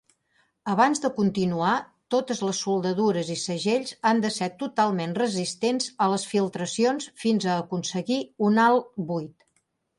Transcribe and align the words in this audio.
Abans 0.71 1.01
de 1.01 1.09
continuar, 1.17 1.73
totes 2.15 2.41
les 2.47 2.61
soldadures 2.65 3.29
i 3.35 3.37
segells 3.43 3.93
han 4.11 4.23
de 4.25 4.33
ser 4.39 4.49
totalment 4.65 5.15
resistents 5.21 5.93
a 6.07 6.11
les 6.15 6.27
filtracions 6.33 7.11
fins 7.25 7.49
aconseguir 7.61 8.23
un 8.51 8.63
alt 8.69 8.93
buit. 9.13 9.51